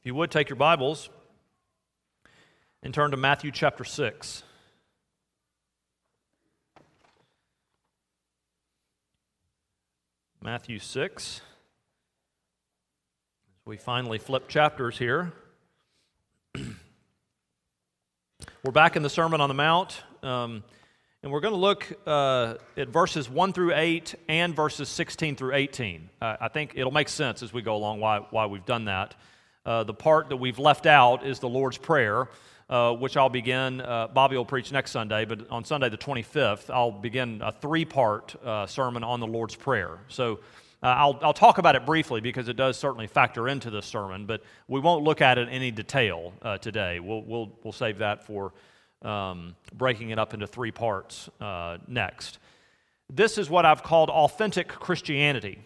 [0.00, 1.10] If you would take your Bibles
[2.82, 4.42] and turn to Matthew chapter 6.
[10.42, 11.42] Matthew 6.
[13.66, 15.34] We finally flip chapters here.
[18.64, 20.64] We're back in the Sermon on the Mount, um,
[21.22, 25.52] and we're going to look uh, at verses 1 through 8 and verses 16 through
[25.52, 26.08] 18.
[26.22, 29.14] Uh, I think it'll make sense as we go along why, why we've done that.
[29.66, 32.28] Uh, the part that we've left out is the Lord's Prayer,
[32.70, 33.82] uh, which I'll begin.
[33.82, 37.84] Uh, Bobby will preach next Sunday, but on Sunday the 25th, I'll begin a three
[37.84, 39.98] part uh, sermon on the Lord's Prayer.
[40.08, 40.40] So
[40.82, 44.24] uh, I'll, I'll talk about it briefly because it does certainly factor into this sermon,
[44.24, 47.00] but we won't look at it in any detail uh, today.
[47.00, 48.54] We'll, we'll, we'll save that for
[49.02, 51.28] um, breaking it up into three parts
[51.86, 52.38] next.
[53.12, 55.58] This is what I've called authentic Christianity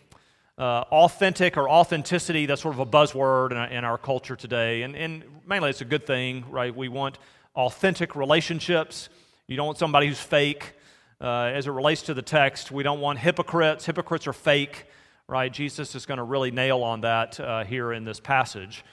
[0.56, 4.82] uh, authentic or authenticity, that's sort of a buzzword in in our culture today.
[4.82, 6.74] And, and, mainly it's a good thing, right?
[6.74, 7.18] We want
[7.54, 9.08] authentic relationships.
[9.46, 10.72] You don't want somebody who's fake.
[11.20, 13.84] Uh, as it relates to the text, we don't want hypocrites.
[13.84, 14.86] Hypocrites are fake,
[15.28, 15.52] right?
[15.52, 18.84] Jesus is going to really nail on that uh, here in this passage.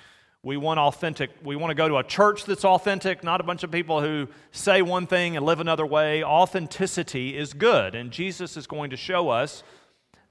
[0.43, 1.29] We want authentic.
[1.43, 4.27] We want to go to a church that's authentic, not a bunch of people who
[4.51, 6.23] say one thing and live another way.
[6.23, 9.63] Authenticity is good, and Jesus is going to show us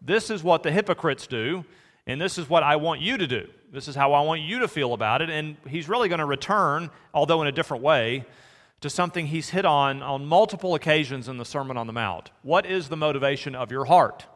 [0.01, 1.65] this is what the hypocrites do,
[2.06, 3.48] and this is what I want you to do.
[3.73, 5.31] This is how I want you to feel about it.
[5.31, 8.25] And he's really going to return, although in a different way,
[8.81, 12.31] to something he's hit on on multiple occasions in the Sermon on the Mount.
[12.43, 14.27] What is the motivation of your heart?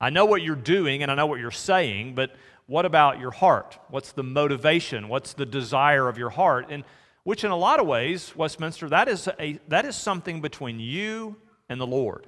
[0.00, 2.34] I know what you're doing and I know what you're saying, but
[2.66, 3.78] what about your heart?
[3.88, 5.08] What's the motivation?
[5.08, 6.66] What's the desire of your heart?
[6.68, 6.84] And
[7.22, 11.36] which, in a lot of ways, Westminster, that is, a, that is something between you
[11.68, 12.26] and the Lord.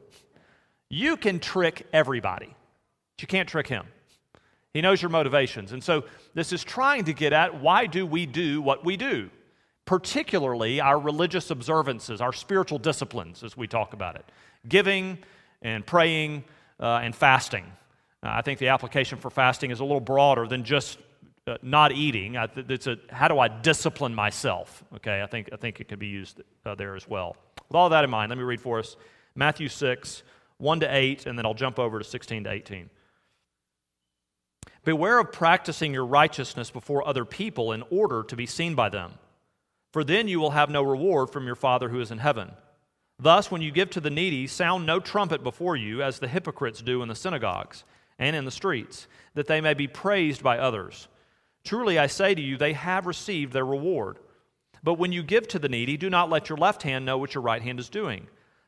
[0.89, 3.87] You can trick everybody, but you can't trick him.
[4.73, 5.73] He knows your motivations.
[5.73, 6.05] And so
[6.35, 9.31] this is trying to get at why do we do what we do?
[9.87, 14.25] Particularly our religious observances, our spiritual disciplines, as we talk about it
[14.69, 15.19] giving
[15.63, 16.45] and praying
[16.81, 17.65] uh, and fasting.
[18.23, 20.99] Uh, I think the application for fasting is a little broader than just
[21.47, 22.35] uh, not eating.
[22.35, 24.85] it's a, how do I discipline myself?
[24.97, 27.37] Okay, I think, I think it could be used uh, there as well.
[27.69, 28.97] With all that in mind, let me read for us
[29.35, 30.23] Matthew 6,
[30.59, 32.91] 1 to 8, and then I'll jump over to 16 to 18.
[34.85, 39.15] Beware of practicing your righteousness before other people in order to be seen by them,
[39.93, 42.53] for then you will have no reward from your Father who is in heaven.
[43.19, 46.83] Thus, when you give to the needy, sound no trumpet before you, as the hypocrites
[46.83, 47.85] do in the synagogues
[48.19, 51.09] and in the streets, that they may be praised by others.
[51.65, 54.19] Truly, I say to you, they have received their reward.
[54.83, 57.35] But when you give to the needy, do not let your left hand know what
[57.35, 58.29] your right hand is doing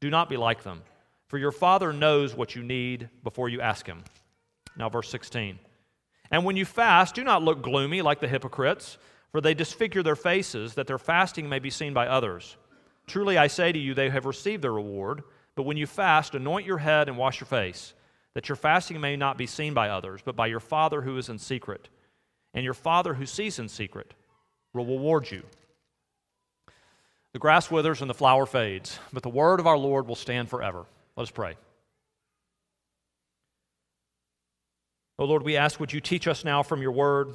[0.00, 0.82] Do not be like them,
[1.26, 4.04] for your Father knows what you need before you ask Him.
[4.76, 5.58] Now, verse 16.
[6.30, 8.98] And when you fast, do not look gloomy like the hypocrites,
[9.32, 12.56] for they disfigure their faces, that their fasting may be seen by others.
[13.06, 15.22] Truly, I say to you, they have received their reward.
[15.54, 17.94] But when you fast, anoint your head and wash your face,
[18.34, 21.28] that your fasting may not be seen by others, but by your Father who is
[21.28, 21.88] in secret.
[22.54, 24.14] And your Father who sees in secret
[24.72, 25.42] will reward you.
[27.38, 30.50] The grass withers and the flower fades, but the word of our Lord will stand
[30.50, 30.86] forever.
[31.16, 31.54] Let us pray.
[35.20, 37.28] Oh Lord, we ask, would you teach us now from your word,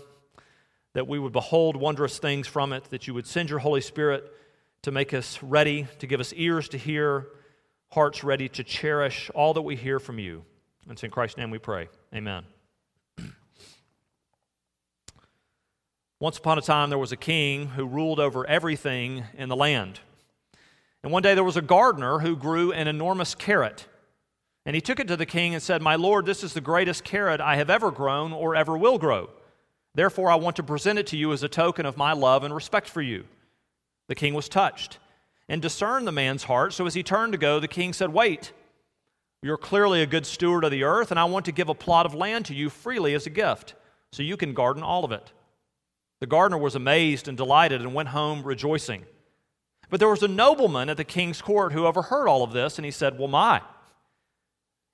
[0.94, 4.30] that we would behold wondrous things from it, that you would send your Holy Spirit
[4.82, 7.28] to make us ready, to give us ears to hear,
[7.90, 10.44] hearts ready to cherish all that we hear from you.
[10.84, 11.88] And it's in Christ's name we pray.
[12.14, 12.44] Amen.
[16.24, 20.00] Once upon a time, there was a king who ruled over everything in the land.
[21.04, 23.88] And one day there was a gardener who grew an enormous carrot.
[24.66, 27.04] And he took it to the king and said, My lord, this is the greatest
[27.04, 29.32] carrot I have ever grown or ever will grow.
[29.96, 32.56] Therefore, I want to present it to you as a token of my love and
[32.56, 33.26] respect for you.
[34.08, 35.00] The king was touched
[35.50, 36.72] and discerned the man's heart.
[36.72, 38.54] So as he turned to go, the king said, Wait,
[39.42, 42.06] you're clearly a good steward of the earth, and I want to give a plot
[42.06, 43.74] of land to you freely as a gift,
[44.14, 45.34] so you can garden all of it.
[46.24, 49.04] The gardener was amazed and delighted and went home rejoicing.
[49.90, 52.86] But there was a nobleman at the king's court who overheard all of this, and
[52.86, 53.60] he said, Well, my,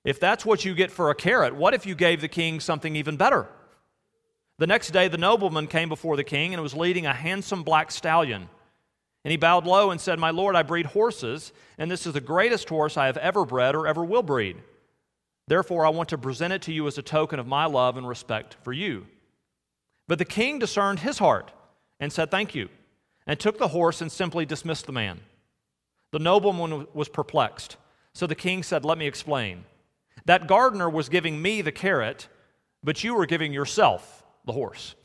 [0.04, 2.96] if that's what you get for a carrot, what if you gave the king something
[2.96, 3.46] even better?
[4.58, 7.92] The next day, the nobleman came before the king and was leading a handsome black
[7.92, 8.48] stallion.
[9.24, 12.20] And he bowed low and said, My lord, I breed horses, and this is the
[12.20, 14.56] greatest horse I have ever bred or ever will breed.
[15.46, 18.08] Therefore, I want to present it to you as a token of my love and
[18.08, 19.06] respect for you.
[20.10, 21.52] But the king discerned his heart
[22.00, 22.68] and said, Thank you,
[23.28, 25.20] and took the horse and simply dismissed the man.
[26.10, 27.76] The nobleman was perplexed.
[28.12, 29.66] So the king said, Let me explain.
[30.24, 32.26] That gardener was giving me the carrot,
[32.82, 34.96] but you were giving yourself the horse.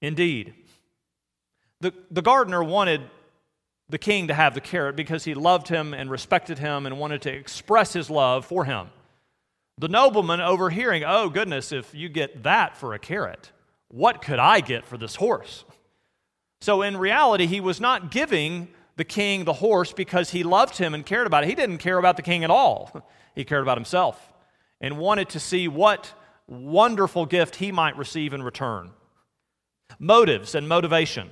[0.00, 0.54] Indeed,
[1.80, 3.02] the, the gardener wanted
[3.88, 7.22] the king to have the carrot because he loved him and respected him and wanted
[7.22, 8.88] to express his love for him.
[9.78, 13.50] The nobleman, overhearing, oh goodness, if you get that for a carrot,
[13.88, 15.64] what could I get for this horse?
[16.60, 20.94] So, in reality, he was not giving the king the horse because he loved him
[20.94, 21.48] and cared about it.
[21.48, 23.08] He didn't care about the king at all.
[23.34, 24.30] He cared about himself
[24.78, 26.12] and wanted to see what
[26.46, 28.90] wonderful gift he might receive in return.
[29.98, 31.30] Motives and motivation.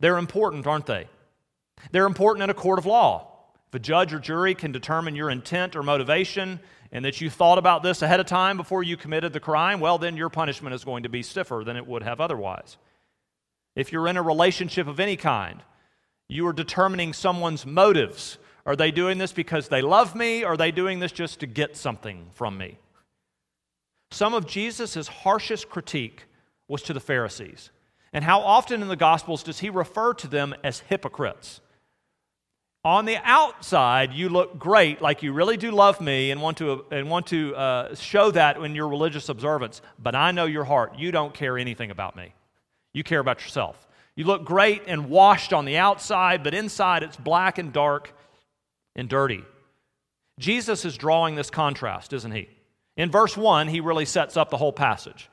[0.00, 1.06] They're important, aren't they?
[1.92, 3.28] They're important in a court of law.
[3.68, 7.58] If a judge or jury can determine your intent or motivation and that you thought
[7.58, 10.84] about this ahead of time before you committed the crime, well, then your punishment is
[10.84, 12.76] going to be stiffer than it would have otherwise.
[13.76, 15.62] If you're in a relationship of any kind,
[16.28, 18.38] you are determining someone's motives.
[18.66, 20.44] Are they doing this because they love me?
[20.44, 22.78] Or are they doing this just to get something from me?
[24.10, 26.24] Some of Jesus' harshest critique
[26.66, 27.70] was to the Pharisees.
[28.12, 31.60] And how often in the Gospels does he refer to them as hypocrites?
[32.84, 36.84] On the outside, you look great, like you really do love me and want to,
[36.90, 39.82] and want to uh, show that in your religious observance.
[39.98, 40.98] But I know your heart.
[40.98, 42.32] You don't care anything about me.
[42.92, 43.86] You care about yourself.
[44.14, 48.12] You look great and washed on the outside, but inside it's black and dark
[48.94, 49.44] and dirty.
[50.38, 52.48] Jesus is drawing this contrast, isn't he?
[52.96, 55.28] In verse 1, he really sets up the whole passage.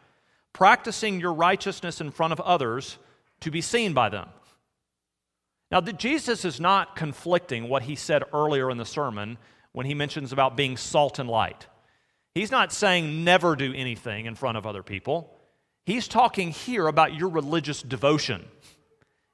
[0.53, 2.97] Practicing your righteousness in front of others
[3.42, 4.30] to be seen by them.
[5.72, 9.38] Now, Jesus is not conflicting what he said earlier in the sermon
[9.72, 11.68] when he mentions about being salt and light.
[12.34, 15.36] He's not saying never do anything in front of other people.
[15.86, 18.46] He's talking here about your religious devotion.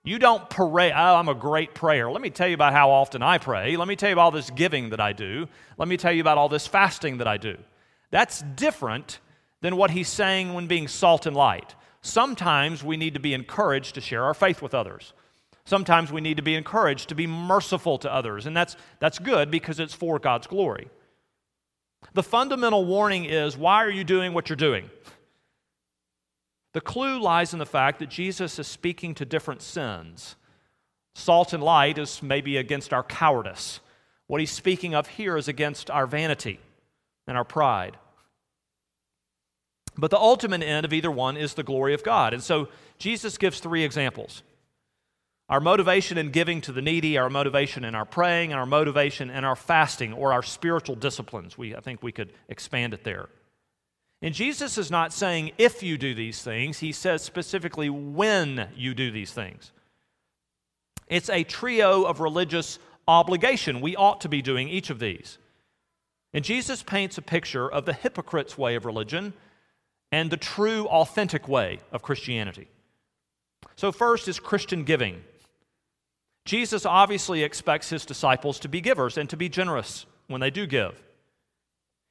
[0.03, 2.09] You don't pray, oh, I'm a great prayer.
[2.09, 3.77] Let me tell you about how often I pray.
[3.77, 5.47] Let me tell you about all this giving that I do.
[5.77, 7.57] Let me tell you about all this fasting that I do.
[8.09, 9.19] That's different
[9.61, 11.75] than what he's saying when being salt and light.
[12.01, 15.13] Sometimes we need to be encouraged to share our faith with others.
[15.65, 19.51] Sometimes we need to be encouraged to be merciful to others, and that's, that's good
[19.51, 20.89] because it's for God's glory.
[22.13, 24.89] The fundamental warning is why are you doing what you're doing?
[26.73, 30.35] The clue lies in the fact that Jesus is speaking to different sins.
[31.13, 33.81] Salt and light is maybe against our cowardice.
[34.27, 36.59] What he's speaking of here is against our vanity
[37.27, 37.97] and our pride.
[39.97, 42.33] But the ultimate end of either one is the glory of God.
[42.33, 44.41] And so Jesus gives three examples
[45.51, 49.43] our motivation in giving to the needy, our motivation in our praying, our motivation in
[49.43, 51.57] our fasting or our spiritual disciplines.
[51.57, 53.27] We, I think we could expand it there.
[54.21, 58.93] And Jesus is not saying if you do these things, he says specifically when you
[58.93, 59.73] do these things.
[61.07, 63.81] It's a trio of religious obligation.
[63.81, 65.37] We ought to be doing each of these.
[66.33, 69.33] And Jesus paints a picture of the hypocrite's way of religion
[70.13, 72.69] and the true, authentic way of Christianity.
[73.75, 75.23] So, first is Christian giving.
[76.45, 80.65] Jesus obviously expects his disciples to be givers and to be generous when they do
[80.65, 81.01] give.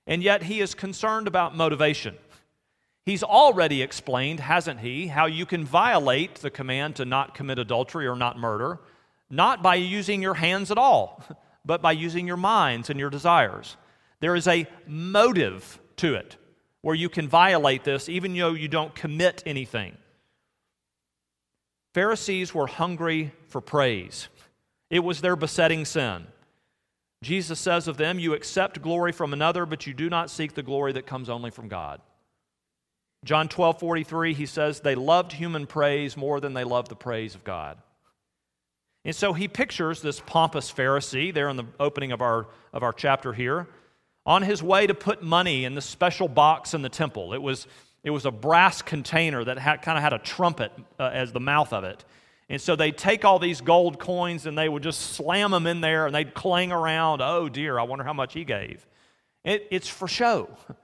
[0.06, 2.16] And yet, he is concerned about motivation.
[3.06, 8.06] He's already explained, hasn't he, how you can violate the command to not commit adultery
[8.06, 8.80] or not murder,
[9.28, 11.22] not by using your hands at all,
[11.64, 13.76] but by using your minds and your desires.
[14.20, 16.36] There is a motive to it
[16.82, 19.96] where you can violate this even though you don't commit anything.
[21.94, 24.28] Pharisees were hungry for praise,
[24.90, 26.26] it was their besetting sin.
[27.22, 30.62] Jesus says of them, You accept glory from another, but you do not seek the
[30.62, 32.00] glory that comes only from God.
[33.24, 37.34] John 12 43, he says, They loved human praise more than they loved the praise
[37.34, 37.76] of God.
[39.04, 42.92] And so he pictures this pompous Pharisee there in the opening of our, of our
[42.92, 43.66] chapter here
[44.26, 47.32] on his way to put money in the special box in the temple.
[47.32, 47.66] It was,
[48.02, 51.40] it was a brass container that had, kind of had a trumpet uh, as the
[51.40, 52.04] mouth of it.
[52.48, 55.80] And so they'd take all these gold coins and they would just slam them in
[55.80, 57.22] there and they'd clang around.
[57.22, 58.86] Oh dear, I wonder how much he gave.
[59.44, 60.48] It, it's for show.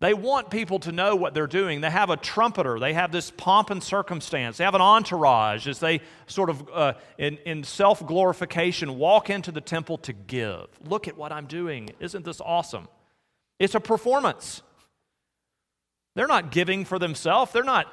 [0.00, 1.80] They want people to know what they're doing.
[1.80, 2.78] They have a trumpeter.
[2.78, 4.56] They have this pomp and circumstance.
[4.56, 9.50] They have an entourage as they sort of, uh, in, in self glorification, walk into
[9.50, 10.66] the temple to give.
[10.84, 11.90] Look at what I'm doing.
[11.98, 12.86] Isn't this awesome?
[13.58, 14.62] It's a performance.
[16.18, 17.52] They're not giving for themselves.
[17.52, 17.86] They're not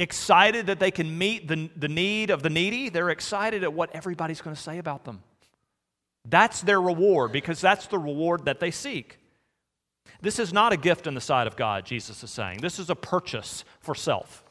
[0.00, 2.88] excited that they can meet the, the need of the needy.
[2.88, 5.22] They're excited at what everybody's going to say about them.
[6.28, 9.20] That's their reward because that's the reward that they seek.
[10.20, 12.62] This is not a gift in the sight of God, Jesus is saying.
[12.62, 14.42] This is a purchase for self.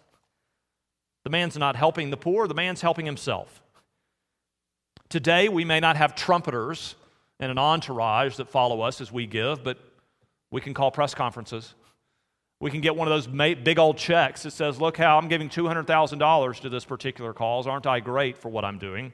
[1.25, 3.61] The man's not helping the poor, the man's helping himself.
[5.09, 6.95] Today, we may not have trumpeters
[7.41, 9.79] and an entourage that follow us as we give, but
[10.49, 11.75] we can call press conferences.
[12.65, 15.49] We can get one of those big old checks that says, Look how I'm giving
[15.49, 17.67] $200,000 to this particular cause.
[17.67, 19.13] Aren't I great for what I'm doing?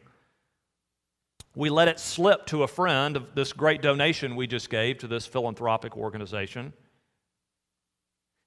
[1.54, 5.08] We let it slip to a friend of this great donation we just gave to
[5.08, 6.72] this philanthropic organization.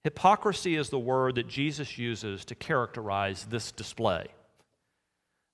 [0.04, 4.28] Hypocrisy is the word that Jesus uses to characterize this display.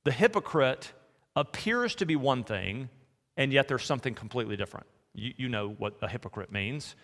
[0.05, 0.93] The hypocrite
[1.35, 2.89] appears to be one thing,
[3.37, 4.87] and yet there's something completely different.
[5.13, 6.95] You, you, know what a hypocrite means.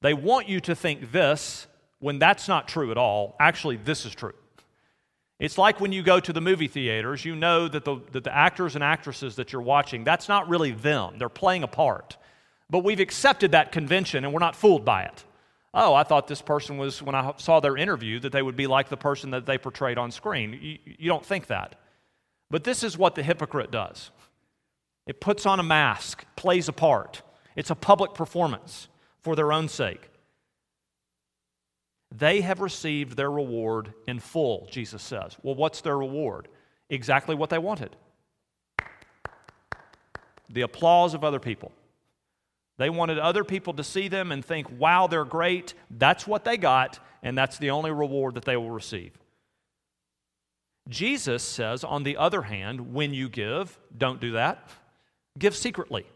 [0.00, 1.66] They want you to think this
[2.02, 3.34] when that's not true at all.
[3.40, 4.34] Actually, this is true.
[5.38, 8.36] It's like when you go to the movie theaters, you know that the, that the
[8.36, 11.14] actors and actresses that you're watching, that's not really them.
[11.16, 12.18] They're playing a part.
[12.68, 15.24] But we've accepted that convention and we're not fooled by it
[15.74, 18.66] oh, I thought this person was, when I saw their interview, that they would be
[18.66, 20.58] like the person that they portrayed on screen.
[20.60, 21.76] You, you don't think that.
[22.50, 24.10] But this is what the hypocrite does
[25.06, 27.22] it puts on a mask, plays a part.
[27.56, 28.88] It's a public performance
[29.20, 30.08] for their own sake.
[32.16, 35.36] They have received their reward in full, Jesus says.
[35.42, 36.48] Well, what's their reward?
[36.90, 37.96] Exactly what they wanted
[40.52, 41.72] the applause of other people.
[42.78, 45.74] They wanted other people to see them and think, wow, they're great.
[45.90, 49.12] That's what they got, and that's the only reward that they will receive.
[50.88, 54.68] Jesus says, on the other hand, when you give, don't do that.
[55.38, 56.06] Give secretly.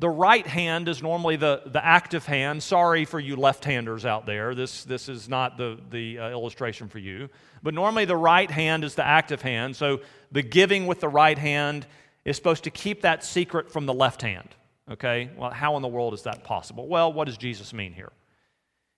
[0.00, 2.62] The right hand is normally the, the active hand.
[2.62, 4.54] Sorry for you left handers out there.
[4.54, 7.28] This, this is not the, the uh, illustration for you.
[7.64, 9.74] But normally the right hand is the active hand.
[9.74, 10.00] So
[10.30, 11.84] the giving with the right hand
[12.24, 14.48] is supposed to keep that secret from the left hand.
[14.90, 16.86] Okay, well, how in the world is that possible?
[16.86, 18.12] Well, what does Jesus mean here?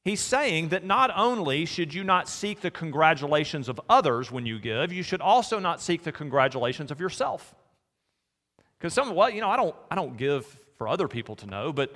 [0.04, 4.58] He's saying that not only should you not seek the congratulations of others when you
[4.58, 7.54] give, you should also not seek the congratulations of yourself.
[8.78, 11.74] Because some, well, you know, I don't, I don't give for other people to know,
[11.74, 11.92] but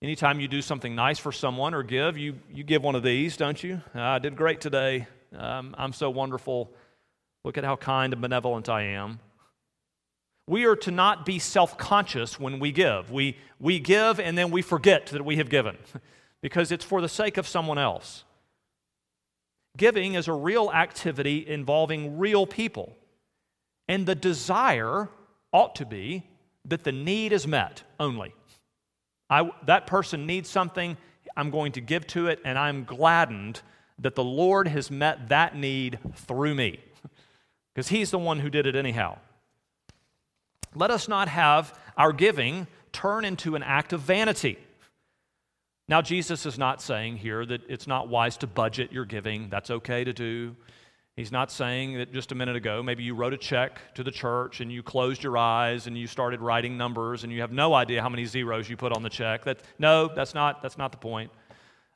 [0.00, 3.36] anytime you do something nice for someone or give, you, you give one of these,
[3.36, 3.82] don't you?
[3.96, 5.08] Ah, I did great today.
[5.36, 6.70] Um, I'm so wonderful.
[7.44, 9.18] Look at how kind and benevolent I am.
[10.46, 13.10] We are to not be self conscious when we give.
[13.10, 15.76] We, we give and then we forget that we have given
[16.42, 18.22] because it's for the sake of someone else.
[19.76, 22.96] Giving is a real activity involving real people.
[23.88, 25.08] And the desire
[25.52, 26.22] ought to be
[26.66, 28.34] that the need is met only.
[29.28, 30.96] I, that person needs something,
[31.36, 33.60] I'm going to give to it, and I'm gladdened
[33.98, 36.80] that the Lord has met that need through me
[37.74, 39.18] because He's the one who did it anyhow.
[40.74, 44.58] Let us not have our giving turn into an act of vanity.
[45.88, 49.48] Now, Jesus is not saying here that it's not wise to budget your giving.
[49.48, 50.56] That's okay to do.
[51.16, 54.10] He's not saying that just a minute ago, maybe you wrote a check to the
[54.10, 57.72] church and you closed your eyes and you started writing numbers and you have no
[57.72, 59.44] idea how many zeros you put on the check.
[59.44, 61.30] That, no, that's not, that's not the point.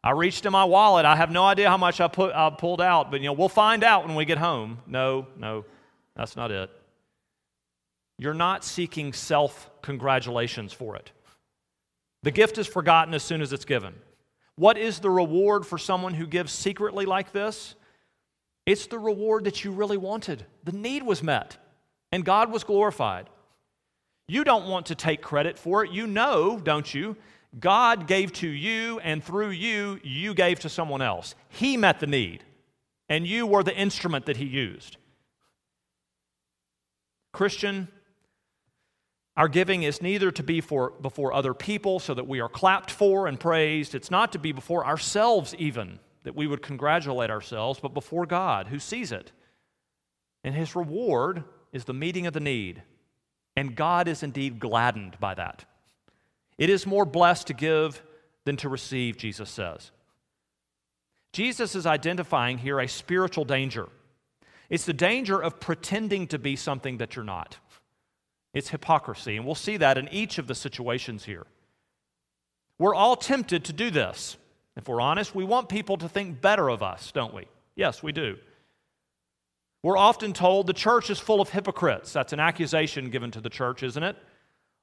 [0.03, 1.05] I reached in my wallet.
[1.05, 3.51] I have no idea how much I, put, I pulled out, but you know, we'll
[3.51, 4.79] find out when we get home.
[4.87, 5.67] No, no,
[6.17, 6.71] that's not it
[8.21, 11.11] you're not seeking self congratulations for it.
[12.23, 13.95] The gift is forgotten as soon as it's given.
[14.57, 17.75] What is the reward for someone who gives secretly like this?
[18.67, 20.45] It's the reward that you really wanted.
[20.65, 21.57] The need was met,
[22.13, 23.29] and God was glorified.
[24.29, 25.91] You don't want to take credit for it.
[25.91, 27.17] You know, don't you?
[27.59, 31.35] God gave to you, and through you, you gave to someone else.
[31.49, 32.45] He met the need,
[33.09, 34.97] and you were the instrument that He used.
[37.33, 37.89] Christian,
[39.37, 42.91] our giving is neither to be for, before other people so that we are clapped
[42.91, 43.95] for and praised.
[43.95, 48.69] It's not to be before ourselves, even, that we would congratulate ourselves, but before God
[48.69, 49.33] who sees it.
[50.45, 52.83] And his reward is the meeting of the need.
[53.57, 55.65] And God is indeed gladdened by that.
[56.59, 58.03] It is more blessed to give
[58.45, 59.91] than to receive, Jesus says.
[61.33, 63.89] Jesus is identifying here a spiritual danger.
[64.69, 67.59] It's the danger of pretending to be something that you're not.
[68.53, 69.37] It's hypocrisy.
[69.37, 71.47] And we'll see that in each of the situations here.
[72.79, 74.37] We're all tempted to do this.
[74.77, 77.47] If we're honest, we want people to think better of us, don't we?
[77.77, 78.37] Yes, we do.
[79.83, 82.13] We're often told the church is full of hypocrites.
[82.13, 84.17] That's an accusation given to the church, isn't it?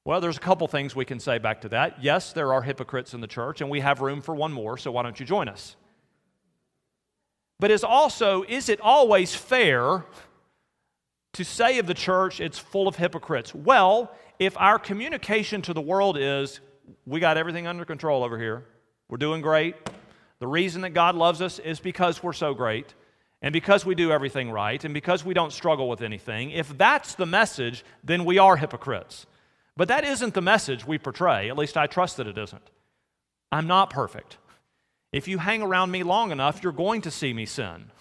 [0.05, 2.01] Well, there's a couple things we can say back to that.
[2.01, 4.91] Yes, there are hypocrites in the church, and we have room for one more, so
[4.91, 5.75] why don't you join us?
[7.59, 10.05] but is also, is it always fair
[11.33, 13.53] to say of the church it's full of hypocrites?
[13.53, 16.59] Well, if our communication to the world is,
[17.05, 18.65] we got everything under control over here,
[19.09, 19.75] we're doing great,
[20.39, 22.93] the reason that God loves us is because we're so great,
[23.41, 27.15] and because we do everything right, and because we don't struggle with anything, if that's
[27.15, 29.25] the message, then we are hypocrites.
[29.75, 31.49] But that isn't the message we portray.
[31.49, 32.69] At least I trust that it isn't.
[33.51, 34.37] I'm not perfect.
[35.11, 37.91] If you hang around me long enough, you're going to see me sin.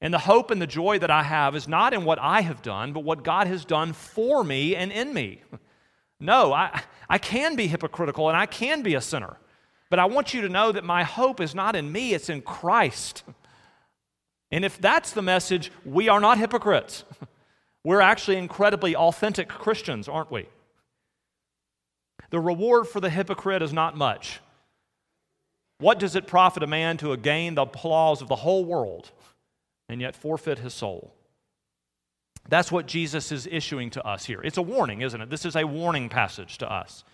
[0.00, 2.62] And the hope and the joy that I have is not in what I have
[2.62, 5.42] done, but what God has done for me and in me.
[6.20, 9.36] No, I, I can be hypocritical and I can be a sinner.
[9.94, 12.42] But I want you to know that my hope is not in me, it's in
[12.42, 13.22] Christ.
[14.50, 17.04] And if that's the message, we are not hypocrites.
[17.84, 20.48] We're actually incredibly authentic Christians, aren't we?
[22.30, 24.40] The reward for the hypocrite is not much.
[25.78, 29.12] What does it profit a man to gain the applause of the whole world
[29.88, 31.14] and yet forfeit his soul?
[32.48, 34.40] That's what Jesus is issuing to us here.
[34.42, 35.30] It's a warning, isn't it?
[35.30, 37.04] This is a warning passage to us.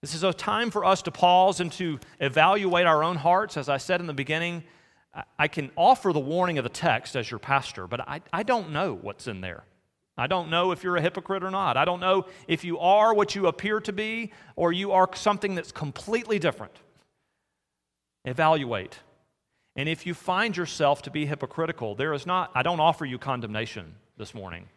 [0.00, 3.56] This is a time for us to pause and to evaluate our own hearts.
[3.56, 4.62] As I said in the beginning,
[5.38, 8.70] I can offer the warning of the text as your pastor, but I, I don't
[8.70, 9.64] know what's in there.
[10.18, 11.76] I don't know if you're a hypocrite or not.
[11.76, 15.54] I don't know if you are what you appear to be or you are something
[15.54, 16.72] that's completely different.
[18.24, 18.98] Evaluate.
[19.74, 23.18] And if you find yourself to be hypocritical, there is not, I don't offer you
[23.18, 24.68] condemnation this morning.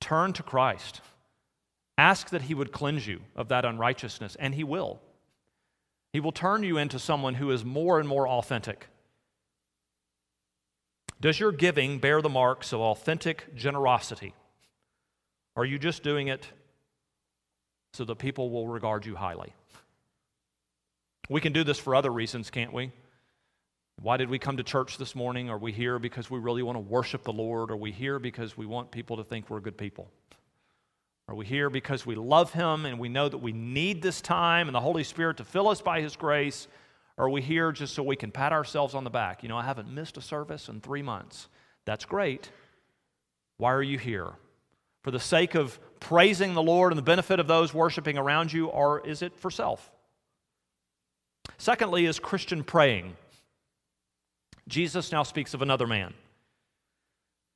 [0.00, 1.00] Turn to Christ.
[1.96, 5.00] Ask that He would cleanse you of that unrighteousness, and He will.
[6.12, 8.88] He will turn you into someone who is more and more authentic
[11.24, 14.34] does your giving bear the marks of authentic generosity?
[15.56, 16.46] Are you just doing it
[17.94, 19.54] so that people will regard you highly?
[21.30, 22.92] We can do this for other reasons, can't we?
[24.02, 25.48] Why did we come to church this morning?
[25.48, 27.70] Are we here because we really want to worship the Lord?
[27.70, 30.10] Are we here because we want people to think we're good people?
[31.26, 34.68] Are we here because we love Him and we know that we need this time
[34.68, 36.68] and the Holy Spirit to fill us by His grace?
[37.16, 39.42] Or are we here just so we can pat ourselves on the back?
[39.42, 41.48] You know, I haven't missed a service in three months.
[41.86, 42.50] That's great.
[43.56, 44.32] Why are you here?
[45.02, 48.66] For the sake of praising the Lord and the benefit of those worshiping around you,
[48.66, 49.90] or is it for self?
[51.56, 53.16] Secondly, is Christian praying.
[54.66, 56.14] Jesus now speaks of another man.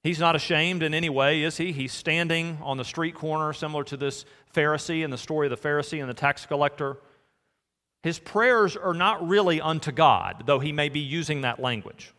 [0.02, 1.72] He's not ashamed in any way, is he?
[1.72, 5.68] He's standing on the street corner, similar to this Pharisee in the story of the
[5.68, 6.98] Pharisee and the tax collector.
[8.02, 12.14] His prayers are not really unto God, though he may be using that language.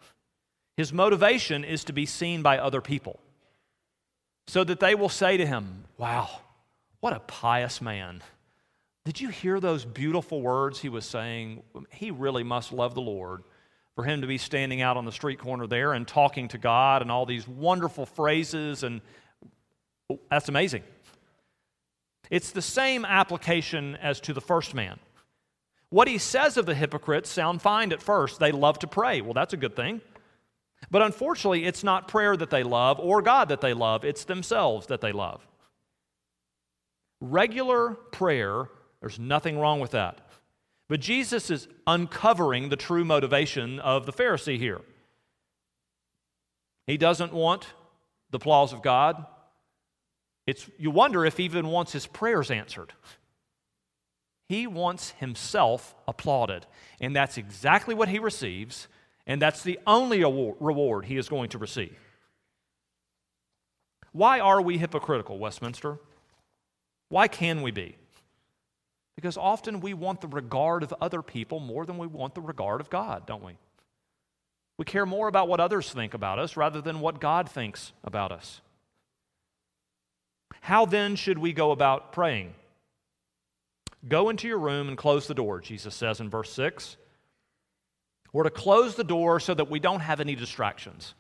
[0.76, 3.20] His motivation is to be seen by other people
[4.48, 6.30] so that they will say to him, Wow,
[7.00, 8.22] what a pious man.
[9.06, 11.64] Did you hear those beautiful words he was saying?
[11.92, 13.44] He really must love the Lord
[14.00, 17.02] for him to be standing out on the street corner there and talking to God
[17.02, 19.02] and all these wonderful phrases, and
[20.32, 20.84] that's amazing.
[22.30, 25.00] It's the same application as to the first man.
[25.90, 28.40] What he says of the hypocrites sound fine at first.
[28.40, 29.20] They love to pray.
[29.20, 30.00] Well, that's a good thing.
[30.90, 34.88] But unfortunately, it's not prayer that they love or God that they love, it's themselves
[34.88, 35.46] that they love.
[37.20, 38.70] Regular prayer,
[39.02, 40.29] there's nothing wrong with that.
[40.90, 44.82] But Jesus is uncovering the true motivation of the Pharisee here.
[46.88, 47.68] He doesn't want
[48.32, 49.24] the applause of God.
[50.48, 52.92] It's, you wonder if he even wants his prayers answered.
[54.48, 56.66] He wants himself applauded.
[57.00, 58.88] And that's exactly what he receives,
[59.28, 61.96] and that's the only reward he is going to receive.
[64.12, 66.00] Why are we hypocritical, Westminster?
[67.10, 67.96] Why can we be?
[69.20, 72.80] Because often we want the regard of other people more than we want the regard
[72.80, 73.58] of God, don't we?
[74.78, 78.32] We care more about what others think about us rather than what God thinks about
[78.32, 78.62] us.
[80.62, 82.54] How then should we go about praying?
[84.08, 86.96] Go into your room and close the door, Jesus says in verse 6.
[88.32, 91.14] We're to close the door so that we don't have any distractions.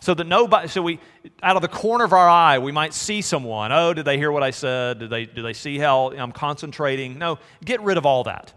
[0.00, 1.00] So that nobody, so we,
[1.42, 3.72] out of the corner of our eye, we might see someone.
[3.72, 4.98] Oh, did they hear what I said?
[4.98, 7.18] Did they, did they see how I'm concentrating?
[7.18, 8.52] No, get rid of all that.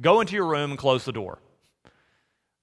[0.00, 1.38] Go into your room and close the door.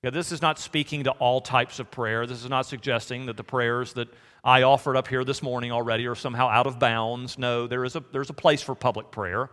[0.03, 2.25] Yeah, this is not speaking to all types of prayer.
[2.25, 4.09] This is not suggesting that the prayers that
[4.43, 7.37] I offered up here this morning already are somehow out of bounds.
[7.37, 9.49] No, there is a, there's a place for public prayer.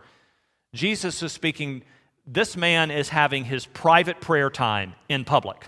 [0.73, 1.83] Jesus is speaking,
[2.27, 5.67] this man is having his private prayer time in public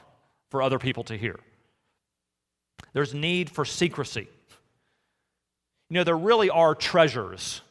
[0.49, 1.39] for other people to hear.
[2.93, 4.27] There's need for secrecy.
[5.89, 7.61] You know, there really are treasures.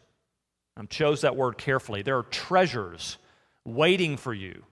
[0.76, 2.02] I chose that word carefully.
[2.02, 3.18] There are treasures
[3.64, 4.64] waiting for you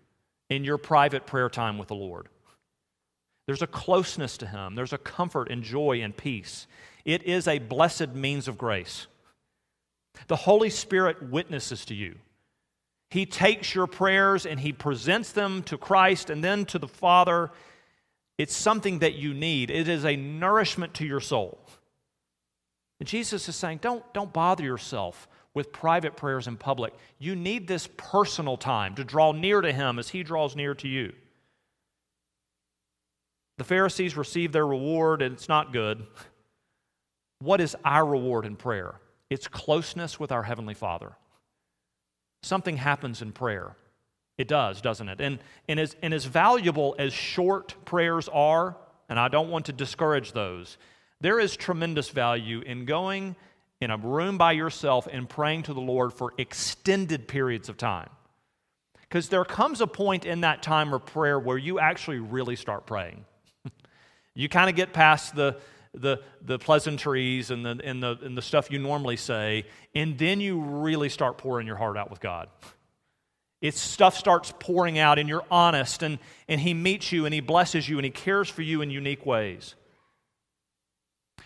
[0.48, 2.28] in your private prayer time with the Lord.
[3.46, 6.66] There's a closeness to Him, there's a comfort and joy and peace.
[7.04, 9.06] It is a blessed means of grace.
[10.26, 12.16] The Holy Spirit witnesses to you.
[13.10, 17.50] He takes your prayers and He presents them to Christ and then to the Father.
[18.40, 21.58] It's something that you need, it is a nourishment to your soul.
[22.98, 26.94] And Jesus is saying, don't, don't bother yourself with private prayers in public.
[27.18, 30.88] You need this personal time to draw near to Him as He draws near to
[30.88, 31.12] you.
[33.58, 36.06] The Pharisees receive their reward, and it's not good.
[37.40, 38.94] What is our reward in prayer?
[39.28, 41.12] It's closeness with our Heavenly Father.
[42.42, 43.76] Something happens in prayer.
[44.40, 45.20] It does, doesn't it?
[45.20, 48.74] And, and, as, and as valuable as short prayers are,
[49.06, 50.78] and I don't want to discourage those,
[51.20, 53.36] there is tremendous value in going
[53.82, 58.08] in a room by yourself and praying to the Lord for extended periods of time.
[59.02, 62.86] Because there comes a point in that time of prayer where you actually really start
[62.86, 63.26] praying.
[64.32, 65.56] You kind of get past the,
[65.92, 70.40] the, the pleasantries and the, and, the, and the stuff you normally say, and then
[70.40, 72.48] you really start pouring your heart out with God.
[73.60, 76.18] It's stuff starts pouring out, and you're honest, and,
[76.48, 79.26] and He meets you, and He blesses you, and He cares for you in unique
[79.26, 79.74] ways.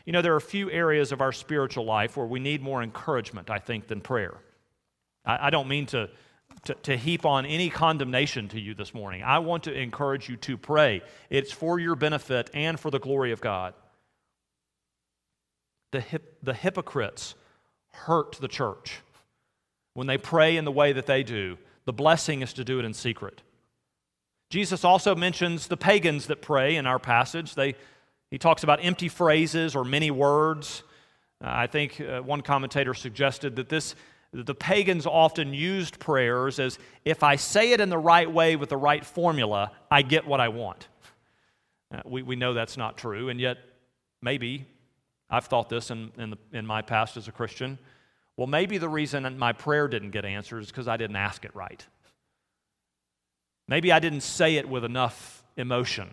[0.07, 2.83] You know, there are a few areas of our spiritual life where we need more
[2.83, 4.35] encouragement, I think, than prayer.
[5.25, 6.11] I, I don't mean to
[6.65, 9.23] to, to heap on any condemnation to you this morning.
[9.23, 11.03] I want to encourage you to pray.
[11.31, 13.75] It's for your benefit and for the glory of God.
[15.93, 17.35] The, hip, the hypocrites
[17.93, 19.01] hurt the church
[19.95, 21.59] when they pray in the way that they do.
[21.87, 23.43] The blessing is to do it in secret.
[24.51, 27.55] Jesus also mentions the pagans that pray in our passage.
[27.55, 27.75] They,
[28.31, 30.83] he talks about empty phrases or many words.
[31.43, 33.95] Uh, I think uh, one commentator suggested that this
[34.35, 38.69] the pagans often used prayers as if I say it in the right way with
[38.69, 40.89] the right formula, I get what I want.
[41.95, 43.59] Uh, we, we know that's not true, and yet
[44.21, 44.67] maybe
[45.31, 47.79] I've thought this in, in, the, in my past as a Christian.
[48.37, 51.55] Well, maybe the reason my prayer didn't get answered is because I didn't ask it
[51.55, 51.85] right.
[53.69, 56.11] Maybe I didn't say it with enough emotion.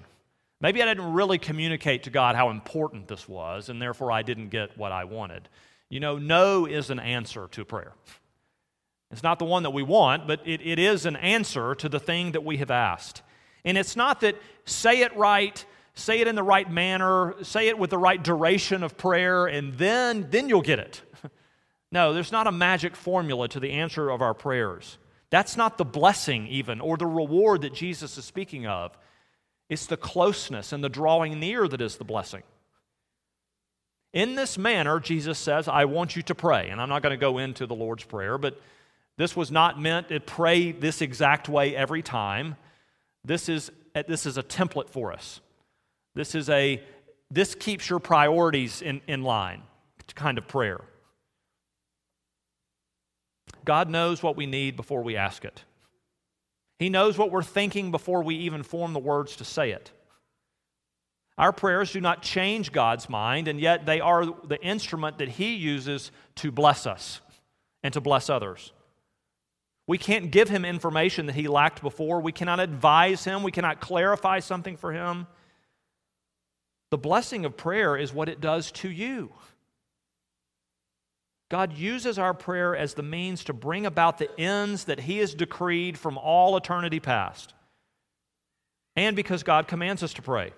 [0.61, 4.49] Maybe I didn't really communicate to God how important this was, and therefore I didn't
[4.49, 5.49] get what I wanted.
[5.89, 7.93] You know, no is an answer to prayer.
[9.11, 11.99] It's not the one that we want, but it, it is an answer to the
[11.99, 13.23] thing that we have asked.
[13.65, 15.63] And it's not that say it right,
[15.95, 19.73] say it in the right manner, say it with the right duration of prayer, and
[19.73, 21.01] then, then you'll get it.
[21.91, 24.97] No, there's not a magic formula to the answer of our prayers.
[25.29, 28.97] That's not the blessing, even, or the reward that Jesus is speaking of.
[29.69, 32.43] It's the closeness and the drawing near that is the blessing.
[34.13, 36.69] In this manner, Jesus says, I want you to pray.
[36.69, 38.59] And I'm not going to go into the Lord's Prayer, but
[39.17, 42.57] this was not meant to pray this exact way every time.
[43.23, 45.39] This is, this is a template for us.
[46.15, 46.83] This is a
[47.33, 49.63] this keeps your priorities in, in line
[50.13, 50.81] kind of prayer.
[53.65, 55.63] God knows what we need before we ask it.
[56.79, 59.91] He knows what we're thinking before we even form the words to say it.
[61.37, 65.55] Our prayers do not change God's mind, and yet they are the instrument that He
[65.55, 67.21] uses to bless us
[67.83, 68.71] and to bless others.
[69.87, 72.21] We can't give Him information that He lacked before.
[72.21, 73.43] We cannot advise Him.
[73.43, 75.27] We cannot clarify something for Him.
[76.91, 79.31] The blessing of prayer is what it does to you.
[81.51, 85.33] God uses our prayer as the means to bring about the ends that He has
[85.33, 87.53] decreed from all eternity past.
[88.95, 90.53] And because God commands us to pray.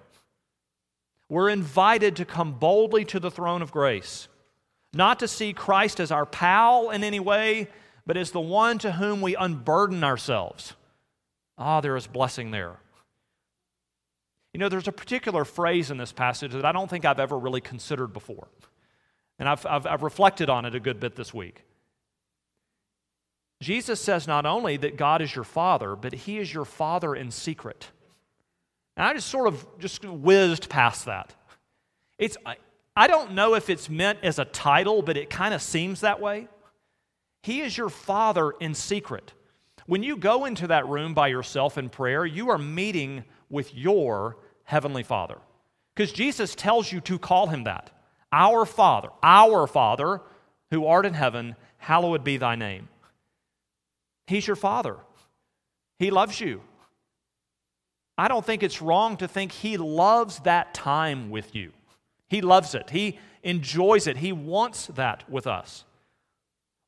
[1.29, 4.27] We're invited to come boldly to the throne of grace,
[4.93, 7.69] not to see Christ as our pal in any way,
[8.05, 10.73] but as the one to whom we unburden ourselves.
[11.57, 12.75] Ah, there is blessing there.
[14.53, 17.39] You know, there's a particular phrase in this passage that I don't think I've ever
[17.39, 18.47] really considered before.
[19.43, 21.65] And I've, I've, I've reflected on it a good bit this week.
[23.59, 27.29] Jesus says not only that God is your father, but he is your father in
[27.29, 27.89] secret.
[28.95, 31.35] And I just sort of just whizzed past that.
[32.17, 32.37] It's,
[32.95, 36.21] I don't know if it's meant as a title, but it kind of seems that
[36.21, 36.47] way.
[37.41, 39.33] He is your Father in secret.
[39.87, 44.37] When you go into that room by yourself in prayer, you are meeting with your
[44.63, 45.39] Heavenly Father.
[45.93, 47.89] Because Jesus tells you to call Him that.
[48.33, 50.19] Our Father, our Father,
[50.71, 52.89] who art in heaven, hallowed be thy name.
[54.25, 54.97] He's your Father.
[55.99, 56.61] He loves you.
[58.17, 61.73] I don't think it's wrong to think He loves that time with you.
[62.27, 65.85] He loves it, He enjoys it, He wants that with us.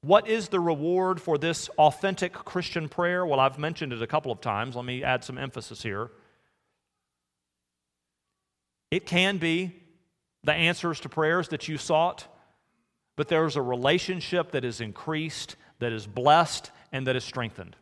[0.02, 3.24] What is the reward for this authentic Christian prayer?
[3.26, 4.76] Well, I've mentioned it a couple of times.
[4.76, 6.10] Let me add some emphasis here.
[8.90, 9.74] It can be
[10.46, 12.28] the answers to prayers that you sought,
[13.16, 17.76] but there's a relationship that is increased, that is blessed, and that is strengthened.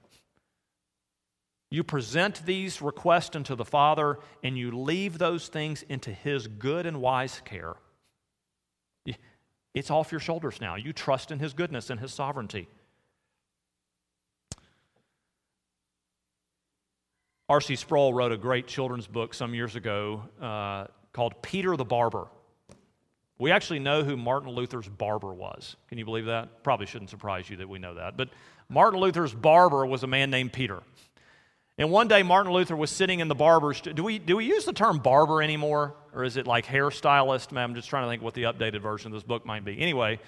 [1.69, 6.85] You present these requests unto the Father, and you leave those things into His good
[6.85, 7.75] and wise care.
[9.73, 10.75] It's off your shoulders now.
[10.75, 12.67] You trust in His goodness and His sovereignty.
[17.49, 17.75] R.C.
[17.75, 22.27] Sproul wrote a great children's book some years ago uh, called Peter the Barber.
[23.43, 25.75] We actually know who Martin Luther's barber was.
[25.89, 26.63] Can you believe that?
[26.63, 28.15] Probably shouldn't surprise you that we know that.
[28.15, 28.29] But
[28.69, 30.81] Martin Luther's barber was a man named Peter.
[31.77, 33.81] And one day, Martin Luther was sitting in the barber's.
[33.81, 35.93] Do we, do we use the term barber anymore?
[36.13, 37.51] Or is it like hairstylist?
[37.51, 39.77] Man, I'm just trying to think what the updated version of this book might be.
[39.77, 40.21] Anyway,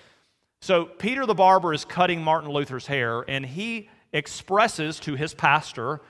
[0.59, 6.01] so Peter the barber is cutting Martin Luther's hair, and he expresses to his pastor,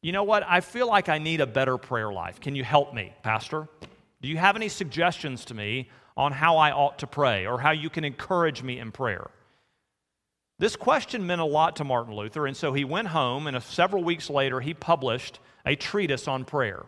[0.00, 0.44] You know what?
[0.48, 2.40] I feel like I need a better prayer life.
[2.40, 3.68] Can you help me, Pastor?
[4.22, 7.70] Do you have any suggestions to me on how I ought to pray or how
[7.70, 9.30] you can encourage me in prayer?
[10.58, 14.02] This question meant a lot to Martin Luther, and so he went home, and several
[14.02, 16.84] weeks later, he published a treatise on prayer.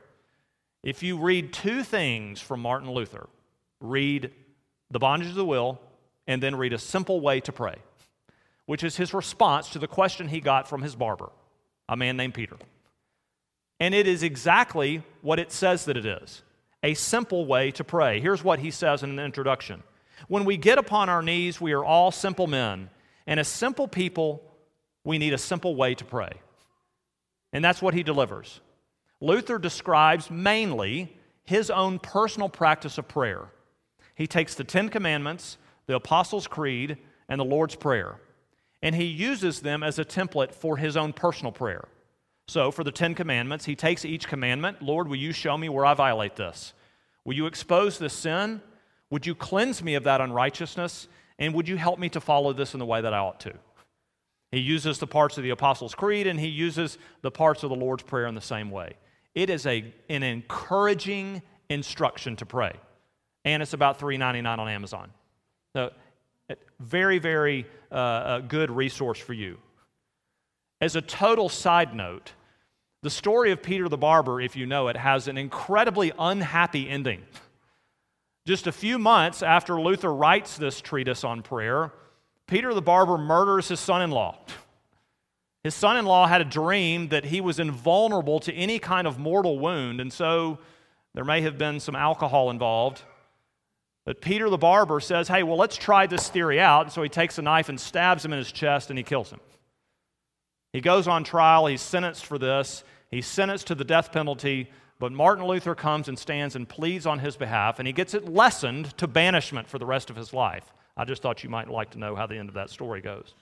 [0.83, 3.29] If you read two things from Martin Luther,
[3.81, 4.33] read
[4.91, 5.81] The Bondage of the Will,
[6.27, 7.77] and then read A Simple Way to Pray,
[8.67, 11.31] which is his response to the question he got from his barber,
[11.89, 12.57] a man named Peter.
[13.79, 16.43] And it is exactly what it says that it is
[16.83, 18.21] a simple way to pray.
[18.21, 19.83] Here's what he says in the introduction
[20.29, 22.91] When we get upon our knees, we are all simple men
[23.31, 24.43] and as simple people,
[25.05, 26.33] we need a simple way to pray.
[27.53, 28.61] And that's what he delivers.
[29.21, 33.49] Luther describes mainly his own personal practice of prayer.
[34.17, 38.17] He takes the Ten Commandments, the Apostles' Creed, and the Lord's Prayer,
[38.83, 41.87] and he uses them as a template for his own personal prayer.
[42.51, 45.87] So, for the Ten Commandments, he takes each commandment Lord, will you show me where
[45.87, 46.75] I violate this?
[47.25, 48.61] Will you expose this sin?
[49.09, 51.07] Would you cleanse me of that unrighteousness?
[51.39, 53.53] And would you help me to follow this in the way that I ought to?
[54.51, 57.77] He uses the parts of the Apostles' Creed and he uses the parts of the
[57.77, 58.95] Lord's Prayer in the same way.
[59.37, 62.73] It is a, an encouraging instruction to pray.
[63.45, 65.13] And it's about $3.99 on Amazon.
[65.77, 65.93] So,
[66.49, 69.59] a very, very uh, good resource for you.
[70.81, 72.33] As a total side note,
[73.03, 77.23] the story of Peter the Barber, if you know it, has an incredibly unhappy ending.
[78.47, 81.93] Just a few months after Luther writes this treatise on prayer,
[82.47, 84.37] Peter the barber murders his son in law.
[85.63, 89.19] His son in law had a dream that he was invulnerable to any kind of
[89.19, 90.59] mortal wound, and so
[91.15, 93.03] there may have been some alcohol involved.
[94.05, 96.87] But Peter the barber says, Hey, well, let's try this theory out.
[96.87, 99.31] And so he takes a knife and stabs him in his chest and he kills
[99.31, 99.41] him.
[100.73, 101.67] He goes on trial.
[101.67, 102.85] He's sentenced for this.
[103.11, 104.71] He's sentenced to the death penalty.
[105.01, 108.29] But Martin Luther comes and stands and pleads on his behalf, and he gets it
[108.29, 110.75] lessened to banishment for the rest of his life.
[110.95, 113.35] I just thought you might like to know how the end of that story goes.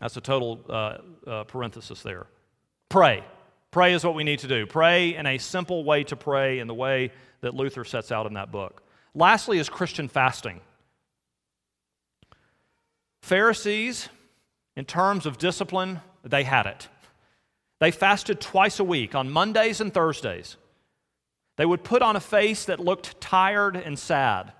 [0.00, 2.26] That's a total uh, uh, parenthesis there.
[2.88, 3.22] Pray.
[3.70, 4.66] Pray is what we need to do.
[4.66, 8.34] Pray in a simple way to pray, in the way that Luther sets out in
[8.34, 8.82] that book.
[9.14, 10.60] Lastly, is Christian fasting.
[13.22, 14.08] Pharisees,
[14.76, 16.88] in terms of discipline, they had it.
[17.80, 20.56] They fasted twice a week, on Mondays and Thursdays.
[21.56, 24.52] They would put on a face that looked tired and sad,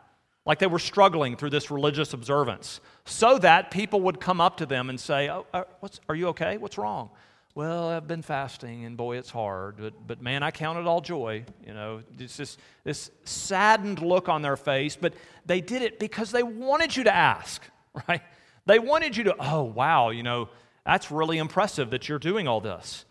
[0.44, 4.66] like they were struggling through this religious observance, so that people would come up to
[4.66, 5.64] them and say, oh, uh,
[6.08, 6.56] Are you okay?
[6.56, 7.10] What's wrong?
[7.54, 9.76] Well, I've been fasting, and boy, it's hard.
[9.78, 11.44] But, but man, I count it all joy.
[11.66, 16.30] You know, it's this, this saddened look on their face, but they did it because
[16.30, 17.62] they wanted you to ask,
[18.08, 18.22] right?
[18.66, 20.48] They wanted you to, oh, wow, you know,
[20.86, 23.04] that's really impressive that you're doing all this.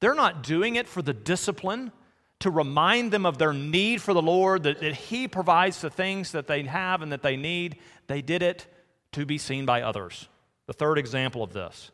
[0.00, 1.92] They're not doing it for the discipline
[2.40, 6.32] to remind them of their need for the Lord, that, that He provides the things
[6.32, 7.76] that they have and that they need.
[8.06, 8.66] They did it
[9.12, 10.28] to be seen by others.
[10.66, 11.90] The third example of this.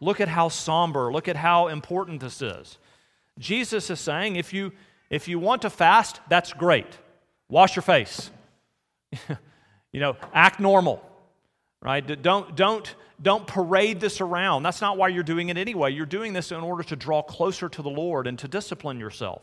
[0.00, 2.78] Look at how somber, look at how important this is.
[3.38, 4.72] Jesus is saying if you,
[5.10, 6.98] if you want to fast, that's great.
[7.48, 8.30] Wash your face.
[9.92, 11.04] you know, act normal
[11.82, 12.22] right?
[12.22, 14.62] Don't, don't, don't parade this around.
[14.62, 15.92] That's not why you're doing it anyway.
[15.92, 19.42] You're doing this in order to draw closer to the Lord and to discipline yourself.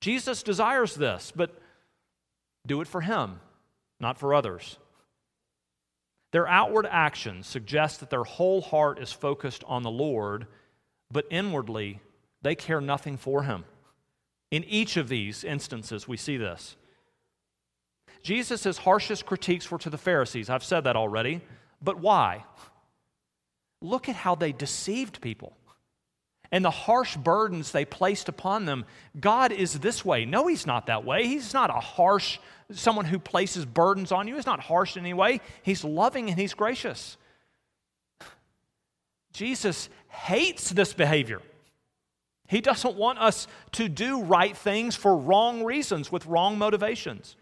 [0.00, 1.58] Jesus desires this, but
[2.66, 3.40] do it for Him,
[4.00, 4.78] not for others.
[6.32, 10.46] Their outward actions suggest that their whole heart is focused on the Lord,
[11.10, 12.00] but inwardly,
[12.42, 13.64] they care nothing for Him.
[14.50, 16.76] In each of these instances, we see this.
[18.24, 20.50] Jesus' harshest critiques were to the Pharisees.
[20.50, 21.42] I've said that already.
[21.80, 22.44] But why?
[23.80, 25.56] Look at how they deceived people.
[26.54, 28.84] and the harsh burdens they placed upon them.
[29.18, 30.24] God is this way.
[30.24, 31.26] No, He's not that way.
[31.26, 32.38] He's not a harsh,
[32.70, 34.36] someone who places burdens on you.
[34.36, 35.40] He's not harsh in any way.
[35.64, 37.16] He's loving and He's gracious.
[39.32, 41.42] Jesus hates this behavior.
[42.46, 47.34] He doesn't want us to do right things for wrong reasons, with wrong motivations.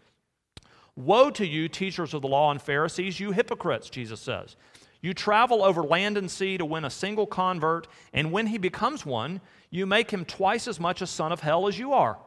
[0.95, 4.55] Woe to you, teachers of the law and Pharisees, you hypocrites, Jesus says.
[5.01, 9.05] You travel over land and sea to win a single convert, and when he becomes
[9.05, 12.17] one, you make him twice as much a son of hell as you are.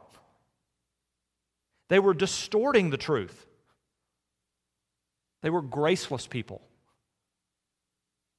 [1.89, 3.47] They were distorting the truth.
[5.43, 6.61] They were graceless people,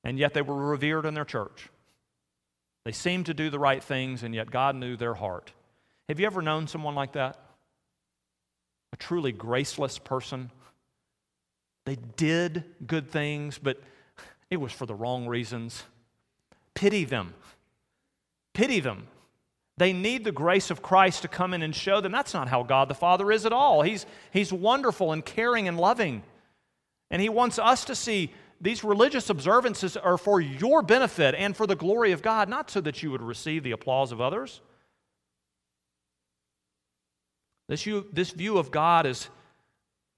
[0.03, 1.69] and yet they were revered in their church.
[2.83, 5.53] They seemed to do the right things, and yet God knew their heart.
[6.09, 7.39] Have you ever known someone like that?
[8.99, 10.51] Truly graceless person?
[11.85, 13.81] They did good things, but
[14.49, 15.83] it was for the wrong reasons.
[16.73, 17.33] Pity them.
[18.53, 19.07] Pity them.
[19.77, 22.63] They need the grace of Christ to come in and show them that's not how
[22.63, 23.83] God the Father is at all.
[23.83, 26.23] He's, he's wonderful and caring and loving.
[27.11, 31.67] And He wants us to see these religious observances are for your benefit and for
[31.67, 34.61] the glory of God, not so that you would receive the applause of others.
[37.67, 39.29] This, you, this view of God is,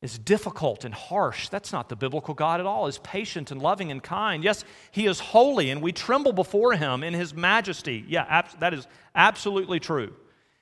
[0.02, 1.50] is difficult and harsh.
[1.50, 2.86] That's not the biblical God at all.
[2.86, 4.44] He's patient and loving and kind.
[4.44, 8.06] Yes, He is holy, and we tremble before Him in His majesty.
[8.08, 10.14] Yeah, ab- that is absolutely true.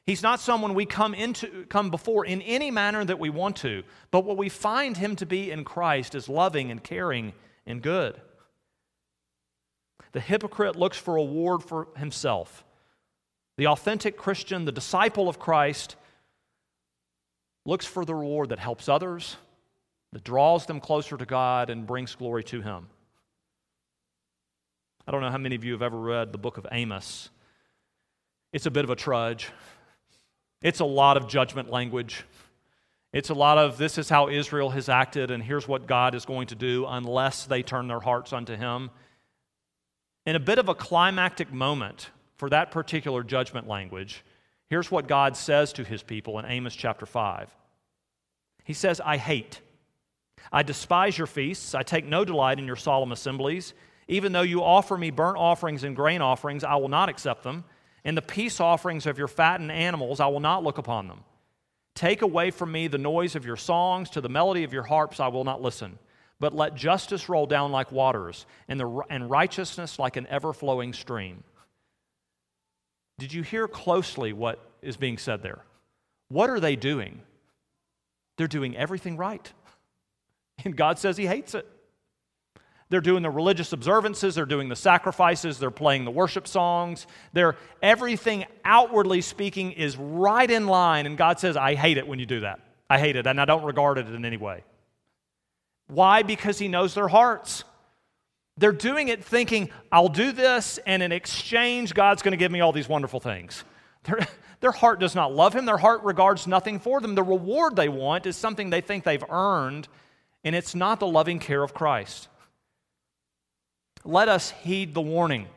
[0.07, 3.83] He's not someone we come into come before in any manner that we want to,
[4.09, 7.33] but what we find him to be in Christ is loving and caring
[7.65, 8.19] and good.
[10.13, 12.63] The hypocrite looks for reward for himself.
[13.57, 15.97] The authentic Christian, the disciple of Christ,
[17.67, 19.35] looks for the reward that helps others,
[20.13, 22.87] that draws them closer to God, and brings glory to Him.
[25.05, 27.29] I don't know how many of you have ever read the book of Amos.
[28.53, 29.51] It's a bit of a trudge,
[30.63, 32.23] it's a lot of judgment language.
[33.13, 36.25] It's a lot of this is how Israel has acted, and here's what God is
[36.25, 38.91] going to do unless they turn their hearts unto Him.
[40.25, 44.23] In a bit of a climactic moment for that particular judgment language,
[44.69, 47.53] here's what God says to His people in Amos chapter 5.
[48.63, 49.61] He says, I hate,
[50.51, 53.73] I despise your feasts, I take no delight in your solemn assemblies.
[54.07, 57.65] Even though you offer me burnt offerings and grain offerings, I will not accept them.
[58.05, 61.23] And the peace offerings of your fattened animals, I will not look upon them.
[61.93, 65.19] Take away from me the noise of your songs, to the melody of your harps
[65.19, 65.97] I will not listen.
[66.39, 70.93] But let justice roll down like waters, and, the, and righteousness like an ever flowing
[70.93, 71.43] stream.
[73.17, 75.63] Did you hear closely what is being said there?
[76.29, 77.21] What are they doing?
[78.37, 79.51] They're doing everything right.
[80.65, 81.67] And God says He hates it.
[82.89, 87.05] They're doing the religious observances, they're doing the sacrifices, they're playing the worship songs.
[87.33, 92.17] They're everything outwardly speaking is right in line and God says, "I hate it when
[92.17, 92.59] you do that.
[92.89, 94.63] I hate it and I don't regard it in any way."
[95.87, 96.23] Why?
[96.23, 97.63] Because he knows their hearts.
[98.57, 102.61] They're doing it thinking, I'll do this, and in exchange, God's going to give me
[102.61, 103.63] all these wonderful things.
[104.03, 104.19] Their,
[104.61, 105.65] their heart does not love Him.
[105.65, 107.15] Their heart regards nothing for them.
[107.15, 109.87] The reward they want is something they think they've earned,
[110.43, 112.29] and it's not the loving care of Christ
[114.07, 115.47] let us heed the warning.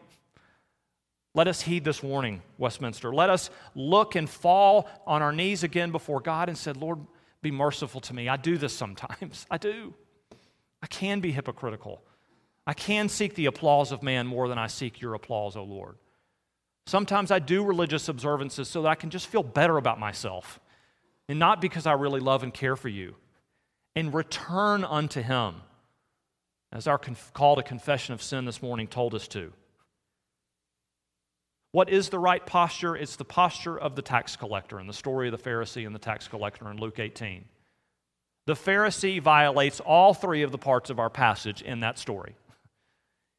[1.35, 3.15] Let us heed this warning, Westminster.
[3.15, 6.99] Let us look and fall on our knees again before God and said, Lord,
[7.41, 8.29] be merciful to me.
[8.29, 9.47] I do this sometimes.
[9.51, 9.95] I do.
[10.83, 12.03] I can be hypocritical.
[12.71, 15.97] I can seek the applause of man more than I seek your applause, O Lord.
[16.87, 20.61] Sometimes I do religious observances so that I can just feel better about myself,
[21.29, 23.17] and not because I really love and care for you,
[23.97, 25.57] and return unto Him
[26.71, 29.53] as our conf- call to confession of sin this morning told us to.
[31.73, 32.95] What is the right posture?
[32.95, 35.99] It's the posture of the tax collector in the story of the Pharisee and the
[35.99, 37.47] tax collector in Luke 18.
[38.47, 42.37] The Pharisee violates all three of the parts of our passage in that story.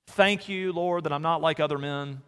[0.08, 2.22] Thank you, Lord, that I'm not like other men.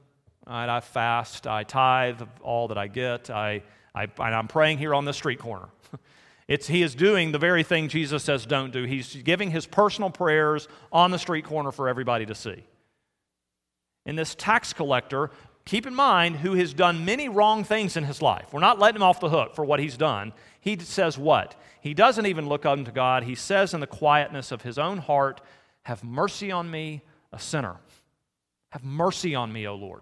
[0.48, 3.64] Right, I fast, I tithe all that I get, I,
[3.96, 5.70] I, I'm praying here on the street corner.
[6.48, 8.84] It's, he is doing the very thing Jesus says don't do.
[8.84, 12.66] He's giving his personal prayers on the street corner for everybody to see.
[14.06, 15.32] And this tax collector,
[15.66, 18.52] keep in mind, who has done many wrong things in his life.
[18.52, 20.34] We're not letting him off the hook for what he's done.
[20.60, 21.56] He says what?
[21.80, 23.24] He doesn't even look unto God.
[23.24, 25.40] He says in the quietness of his own heart,
[25.84, 27.04] Have mercy on me,
[27.34, 27.78] a sinner.
[28.70, 30.02] Have mercy on me, O Lord.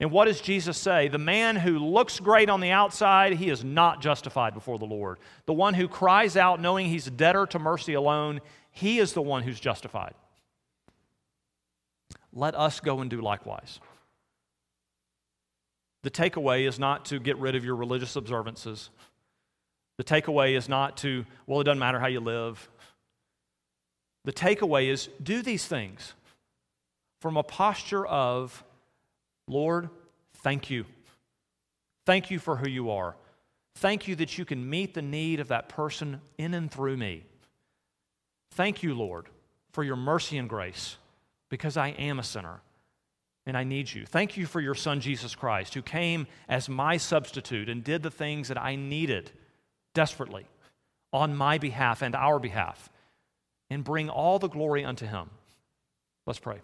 [0.00, 1.08] And what does Jesus say?
[1.08, 5.18] The man who looks great on the outside, he is not justified before the Lord.
[5.46, 9.22] The one who cries out knowing he's a debtor to mercy alone, he is the
[9.22, 10.14] one who's justified.
[12.32, 13.80] Let us go and do likewise.
[16.04, 18.90] The takeaway is not to get rid of your religious observances.
[19.96, 22.68] The takeaway is not to, well, it doesn't matter how you live.
[24.24, 26.14] The takeaway is do these things
[27.20, 28.64] from a posture of,
[29.46, 29.88] Lord,
[30.38, 30.84] thank you.
[32.06, 33.16] Thank you for who you are.
[33.76, 37.24] Thank you that you can meet the need of that person in and through me.
[38.52, 39.26] Thank you, Lord,
[39.72, 40.96] for your mercy and grace
[41.48, 42.60] because I am a sinner
[43.46, 44.04] and I need you.
[44.04, 48.10] Thank you for your Son, Jesus Christ, who came as my substitute and did the
[48.10, 49.30] things that I needed
[49.94, 50.46] desperately
[51.12, 52.90] on my behalf and our behalf,
[53.70, 55.30] and bring all the glory unto him.
[56.26, 56.58] Let's pray.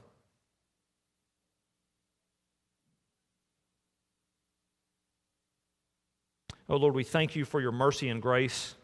[6.68, 8.74] Oh Lord, we thank you for your mercy and grace.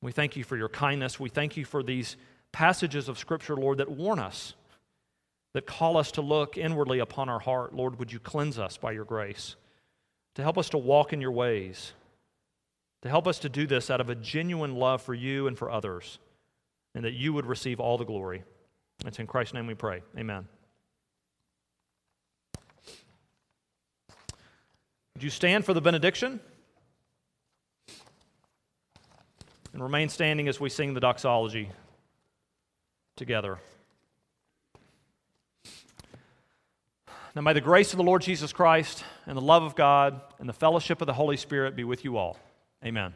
[0.00, 1.20] We thank you for your kindness.
[1.20, 2.16] We thank you for these
[2.50, 4.54] passages of Scripture, Lord, that warn us,
[5.54, 7.74] that call us to look inwardly upon our heart.
[7.74, 9.54] Lord, would you cleanse us by your grace,
[10.34, 11.92] to help us to walk in your ways,
[13.02, 15.70] to help us to do this out of a genuine love for you and for
[15.70, 16.18] others,
[16.94, 18.42] and that you would receive all the glory.
[19.06, 20.02] It's in Christ's name we pray.
[20.18, 20.46] Amen.
[25.14, 26.40] Would you stand for the benediction?
[29.72, 31.70] And remain standing as we sing the doxology
[33.16, 33.58] together.
[37.34, 40.48] Now, may the grace of the Lord Jesus Christ and the love of God and
[40.48, 42.36] the fellowship of the Holy Spirit be with you all.
[42.84, 43.14] Amen.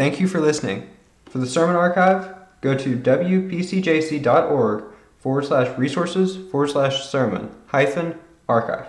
[0.00, 0.88] Thank you for listening.
[1.26, 4.84] For the sermon archive, go to wpcjc.org
[5.18, 8.86] forward slash resources forward slash sermon hyphen archive.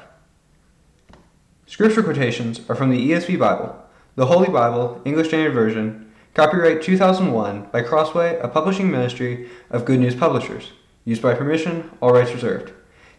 [1.66, 3.76] Scripture quotations are from the ESV Bible,
[4.16, 10.00] the Holy Bible, English Standard Version, copyright 2001 by Crossway, a publishing ministry of Good
[10.00, 10.72] News Publishers.
[11.04, 12.72] Used by permission, all rights reserved.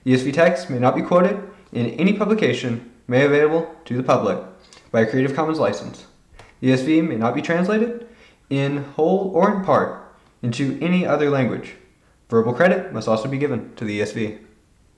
[0.06, 4.42] ESV text may not be quoted in any publication made available to the public
[4.90, 6.06] by a Creative Commons license.
[6.62, 8.06] ESV may not be translated
[8.48, 11.74] in whole or in part into any other language.
[12.28, 14.38] Verbal credit must also be given to the ESV.